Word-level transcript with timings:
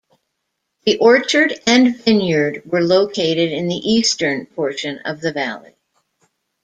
The 0.83 0.97
orchard 0.97 1.53
and 1.67 1.95
vineyard 1.95 2.63
were 2.65 2.81
located 2.81 3.51
in 3.51 3.67
the 3.67 3.75
eastern 3.75 4.47
portion 4.47 4.97
of 5.05 5.21
the 5.21 5.31
valley. 5.31 5.75